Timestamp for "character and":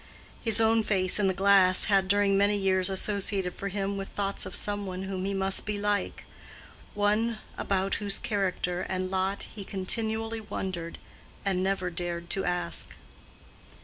8.17-9.11